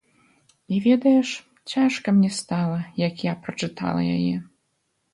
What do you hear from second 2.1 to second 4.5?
мне стала, як я прачытала яе.